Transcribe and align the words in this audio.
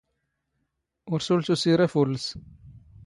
ⵓⵔ 1.13 1.21
ⵙⵓⵍ 1.27 1.39
ⵜⵓⵙⵉⵔ 1.45 1.79
ⴰⴼⵓⵍⵍⵓⵙ. 1.85 2.25